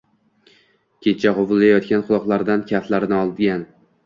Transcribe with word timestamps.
Kenja 1.07 1.33
g‘uvillayotgan 1.41 2.07
quloqlaridan 2.09 2.65
kaftlarini 2.73 3.19
olgan 3.21 3.65